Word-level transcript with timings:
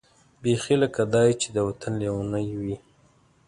بېخي 0.41 0.75
لکه 0.83 1.01
دای 1.13 1.29
چې 1.41 1.47
د 1.55 1.57
وطن 1.67 1.93
لېونۍ 2.01 2.47
وي. 2.61 2.77